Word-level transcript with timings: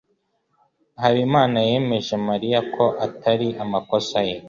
Habimana 1.01 1.57
yemeje 1.69 2.13
Mariya 2.27 2.59
ko 2.73 2.83
atari 3.05 3.47
amakosa 3.63 4.17
ye. 4.27 4.35